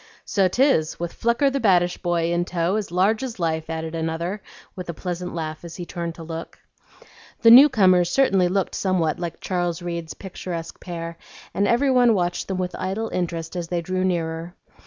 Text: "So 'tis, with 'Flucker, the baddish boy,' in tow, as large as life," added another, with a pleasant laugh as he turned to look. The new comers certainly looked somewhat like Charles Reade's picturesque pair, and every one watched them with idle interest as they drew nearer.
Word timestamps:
"So 0.25 0.47
'tis, 0.47 0.99
with 0.99 1.13
'Flucker, 1.13 1.53
the 1.53 1.59
baddish 1.59 1.99
boy,' 2.01 2.33
in 2.33 2.43
tow, 2.43 2.75
as 2.75 2.89
large 2.91 3.21
as 3.21 3.37
life," 3.39 3.69
added 3.69 3.93
another, 3.93 4.41
with 4.75 4.89
a 4.89 4.95
pleasant 4.95 5.35
laugh 5.35 5.63
as 5.63 5.75
he 5.75 5.85
turned 5.85 6.15
to 6.15 6.23
look. 6.23 6.57
The 7.43 7.51
new 7.51 7.69
comers 7.69 8.09
certainly 8.09 8.47
looked 8.47 8.73
somewhat 8.73 9.19
like 9.19 9.41
Charles 9.41 9.83
Reade's 9.83 10.15
picturesque 10.15 10.79
pair, 10.79 11.19
and 11.53 11.67
every 11.67 11.91
one 11.91 12.15
watched 12.15 12.47
them 12.47 12.57
with 12.57 12.75
idle 12.79 13.09
interest 13.09 13.55
as 13.55 13.67
they 13.67 13.81
drew 13.83 14.03
nearer. 14.03 14.55